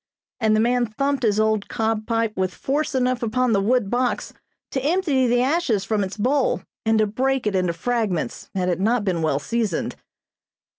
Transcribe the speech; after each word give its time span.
and 0.39 0.55
the 0.55 0.59
man 0.59 0.87
thumped 0.87 1.21
his 1.21 1.39
old 1.39 1.69
cob 1.69 2.07
pipe 2.07 2.35
with 2.35 2.55
force 2.55 2.95
enough 2.95 3.21
upon 3.21 3.51
the 3.53 3.61
wood 3.61 3.87
box 3.91 4.33
to 4.71 4.81
empty 4.83 5.27
the 5.27 5.43
ashes 5.43 5.85
from 5.85 6.03
its 6.03 6.17
bowl 6.17 6.63
and 6.83 6.97
to 6.97 7.05
break 7.05 7.45
it 7.45 7.55
into 7.55 7.71
fragments 7.71 8.49
had 8.55 8.67
it 8.67 8.79
not 8.79 9.03
been 9.05 9.21
well 9.21 9.37
seasoned. 9.37 9.95